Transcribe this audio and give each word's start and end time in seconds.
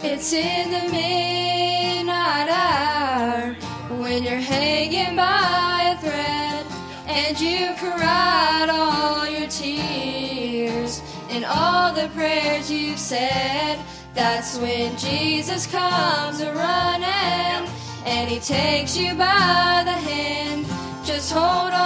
It's 0.00 0.32
in 0.32 0.70
the 0.70 0.92
midnight 0.92 2.48
hour 2.48 3.54
when 3.98 4.22
you're 4.22 4.36
hanging 4.36 5.16
by 5.16 5.96
a 5.96 6.00
thread 6.00 6.64
and 7.06 7.40
you 7.40 7.74
cried 7.78 8.68
all 8.70 9.28
your 9.28 9.48
tears 9.48 11.02
and 11.30 11.44
all 11.44 11.92
the 11.92 12.08
prayers 12.14 12.70
you've 12.70 12.98
said. 12.98 13.80
That's 14.14 14.56
when 14.58 14.96
Jesus 14.96 15.66
comes 15.66 16.40
a 16.40 16.52
running 16.54 17.68
and 18.06 18.30
he 18.30 18.38
takes 18.38 18.96
you 18.96 19.14
by 19.14 19.82
the 19.84 19.90
hand. 19.90 20.64
Just 21.04 21.32
hold 21.32 21.72
on, 21.72 21.77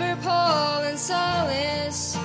Remember 0.00 0.22
Paul 0.22 0.84
and 0.84 0.98
Silas, 0.98 2.16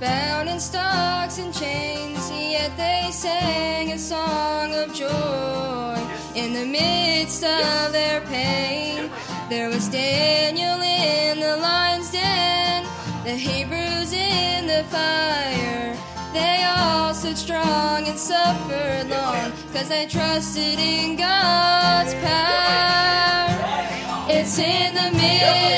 bound 0.00 0.48
in 0.48 0.58
stocks 0.58 1.36
and 1.38 1.52
chains, 1.52 2.30
yet 2.30 2.74
they 2.78 3.10
sang 3.12 3.92
a 3.92 3.98
song 3.98 4.74
of 4.74 4.94
joy 4.94 5.94
in 6.34 6.54
the 6.54 6.64
midst 6.64 7.44
of 7.44 7.92
their 7.92 8.22
pain. 8.22 9.10
There 9.50 9.68
was 9.68 9.90
Daniel 9.90 10.80
in 10.80 11.38
the 11.38 11.58
lion's 11.58 12.10
den, 12.10 12.86
the 13.24 13.34
Hebrews 13.34 14.14
in 14.14 14.66
the 14.66 14.82
fire. 14.84 15.94
They 16.32 16.64
all 16.64 17.12
stood 17.12 17.36
strong 17.36 18.08
and 18.08 18.18
suffered 18.18 19.10
long, 19.10 19.52
cause 19.74 19.90
they 19.90 20.06
trusted 20.06 20.78
in 20.78 21.16
God's 21.16 22.14
power. 22.14 22.72
It's 24.30 24.58
in 24.58 24.94
the 24.94 25.10
midnight 25.10 25.71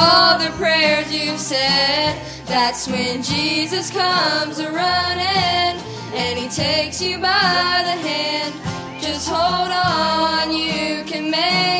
all 0.00 0.38
the 0.38 0.50
prayers 0.56 1.12
you've 1.12 1.40
said. 1.40 2.20
That's 2.46 2.86
when 2.88 3.22
Jesus 3.22 3.90
comes 3.90 4.58
a 4.58 4.70
running 4.70 5.74
and 6.14 6.38
he 6.38 6.48
takes 6.48 7.00
you 7.02 7.18
by 7.18 7.82
the 7.88 7.96
hand. 8.08 8.54
Just 9.02 9.28
hold 9.28 9.70
on, 9.70 10.52
you 10.52 11.04
can 11.04 11.30
make 11.30 11.77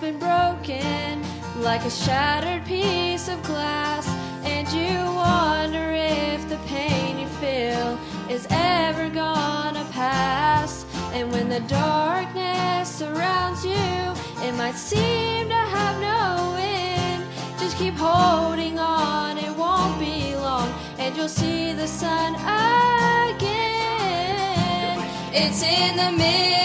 been 0.00 0.18
broken 0.18 1.22
like 1.60 1.84
a 1.84 1.90
shattered 1.90 2.64
piece 2.64 3.28
of 3.28 3.42
glass, 3.42 4.08
and 4.44 4.66
you 4.72 4.96
wonder 5.14 5.92
if 5.92 6.48
the 6.48 6.56
pain 6.66 7.18
you 7.18 7.26
feel 7.26 7.98
is 8.30 8.46
ever 8.48 9.10
gonna 9.10 9.84
pass, 9.92 10.86
and 11.12 11.30
when 11.30 11.50
the 11.50 11.60
darkness 11.60 12.88
surrounds 12.88 13.62
you, 13.62 14.14
it 14.42 14.54
might 14.56 14.76
seem 14.76 15.48
to 15.48 15.54
have 15.54 16.00
no 16.00 16.54
end. 16.58 17.22
Just 17.58 17.76
keep 17.76 17.94
holding 17.94 18.78
on, 18.78 19.36
it 19.36 19.54
won't 19.54 19.98
be 19.98 20.34
long, 20.36 20.72
and 20.98 21.14
you'll 21.14 21.28
see 21.28 21.74
the 21.74 21.86
sun 21.86 22.36
again. 23.26 23.50
It's 25.34 25.62
in 25.62 25.96
the 25.96 26.10
midnight 26.12 26.59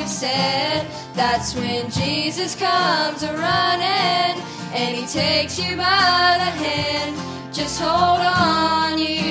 you've 0.00 0.08
said. 0.08 0.86
That's 1.14 1.54
when 1.54 1.90
Jesus 1.90 2.54
comes 2.54 3.22
a 3.22 3.32
running 3.34 4.42
and 4.72 4.96
he 4.96 5.06
takes 5.06 5.58
you 5.58 5.76
by 5.76 6.36
the 6.38 6.50
hand. 6.64 7.54
Just 7.54 7.80
hold 7.80 8.20
on, 8.20 8.98
you 8.98 9.29